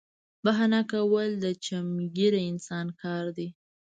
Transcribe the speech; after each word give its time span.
بهانه 0.43 0.81
کول 0.91 1.29
د 1.43 1.45
چمګیره 1.65 2.41
انسان 2.51 2.87
کار 3.01 3.25
دی 3.37 3.49